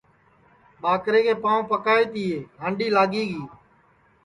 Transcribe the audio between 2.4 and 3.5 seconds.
ھانٚڈی لاگی گی